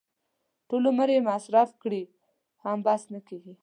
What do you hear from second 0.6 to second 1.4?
ټول عمر یې